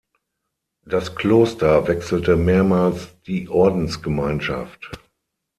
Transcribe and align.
Das 0.83 1.13
Kloster 1.15 1.87
wechselte 1.87 2.35
mehrmals 2.35 3.09
die 3.27 3.47
Ordensgemeinschaft. 3.49 4.89